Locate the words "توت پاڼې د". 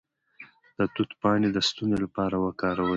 0.93-1.57